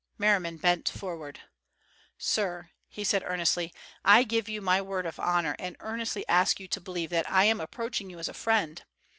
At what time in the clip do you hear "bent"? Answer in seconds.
0.57-0.89